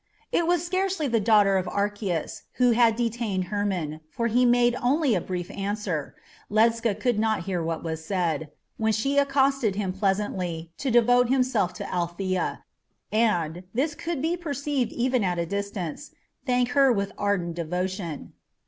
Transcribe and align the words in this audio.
It 0.31 0.47
was 0.47 0.65
scarcely 0.65 1.07
the 1.07 1.19
daughter 1.19 1.57
of 1.57 1.67
Archias 1.67 2.41
who 2.53 2.71
had 2.71 2.95
detained 2.95 3.49
Hermon, 3.53 4.01
for 4.09 4.25
he 4.25 4.47
made 4.47 4.73
only 4.81 5.13
a 5.13 5.21
brief 5.21 5.51
answer 5.51 6.15
Ledscha 6.49 6.99
could 6.99 7.19
not 7.19 7.41
hear 7.43 7.61
what 7.61 7.81
it 7.81 7.83
was 7.83 8.11
when 8.77 8.93
she 8.93 9.19
accosted 9.19 9.75
him 9.75 9.93
pleasantly, 9.93 10.71
to 10.79 10.89
devote 10.89 11.29
himself 11.29 11.71
to 11.75 11.93
Althea, 11.93 12.63
and 13.11 13.61
this 13.75 13.93
could 13.93 14.23
be 14.23 14.35
perceived 14.35 14.91
even 14.91 15.23
at 15.23 15.37
a 15.37 15.45
distance 15.45 16.09
thank 16.47 16.69
her 16.69 16.91
with 16.91 17.11
ardent 17.15 17.53
devotion. 17.53 18.33